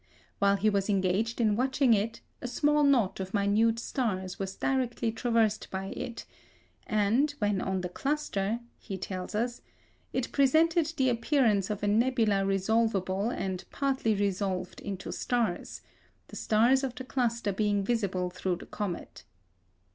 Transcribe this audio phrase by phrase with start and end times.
[0.39, 5.11] While he was engaged in watching it, a small knot of minute stars was directly
[5.11, 6.25] traversed by it,
[6.87, 9.61] "and when on the cluster," he tells us,
[10.11, 15.81] it "presented the appearance of a nebula resolvable and partly resolved into stars,
[16.29, 19.23] the stars of the cluster being visible through the comet."